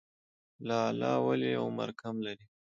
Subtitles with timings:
[0.67, 2.45] لاله ولې عمر کم لري؟